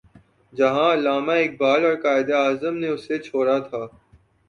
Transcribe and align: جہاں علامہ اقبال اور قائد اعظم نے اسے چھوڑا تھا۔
جہاں 0.53 0.89
علامہ 0.93 1.31
اقبال 1.43 1.81
اور 1.85 1.95
قائد 2.03 2.29
اعظم 2.41 2.73
نے 2.77 2.87
اسے 2.87 3.15
چھوڑا 3.19 3.57
تھا۔ 3.59 3.83